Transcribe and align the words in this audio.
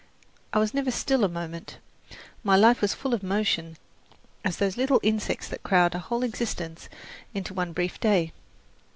I 0.51 0.57
was 0.57 0.73
never 0.73 0.89
still 0.89 1.23
a 1.23 1.29
moment; 1.29 1.77
my 2.43 2.55
life 2.55 2.81
was 2.81 2.93
as 2.93 2.95
full 2.95 3.13
of 3.13 3.21
motion 3.21 3.77
as 4.43 4.57
those 4.57 4.75
little 4.75 4.99
insects 5.03 5.47
that 5.49 5.61
crowd 5.61 5.93
a 5.93 5.99
whole 5.99 6.23
existence 6.23 6.89
into 7.35 7.53
one 7.53 7.71
brief 7.71 7.99
day. 7.99 8.33